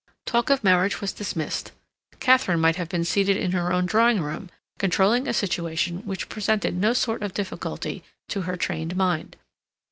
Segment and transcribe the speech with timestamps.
[0.25, 1.73] Talk of marriage was dismissed.
[2.19, 6.73] Katharine might have been seated in her own drawing room, controlling a situation which presented
[6.75, 9.35] no sort of difficulty to her trained mind.